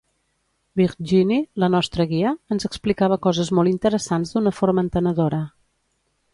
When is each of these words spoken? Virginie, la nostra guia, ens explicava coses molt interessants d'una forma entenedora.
Virginie, 0.79 1.37
la 1.63 1.69
nostra 1.73 2.07
guia, 2.13 2.33
ens 2.57 2.67
explicava 2.71 3.21
coses 3.29 3.53
molt 3.59 3.75
interessants 3.75 4.35
d'una 4.35 4.55
forma 4.63 4.89
entenedora. 4.89 5.47